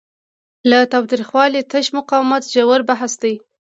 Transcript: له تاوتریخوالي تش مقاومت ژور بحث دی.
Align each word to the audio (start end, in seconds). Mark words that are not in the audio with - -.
له 0.69 0.79
تاوتریخوالي 0.91 1.61
تش 1.71 1.85
مقاومت 1.97 2.43
ژور 2.53 2.81
بحث 2.89 3.13
دی. 3.21 3.33